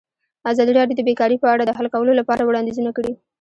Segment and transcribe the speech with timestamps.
[0.51, 3.11] ازادي راډیو د بیکاري په اړه د حل کولو لپاره وړاندیزونه کړي.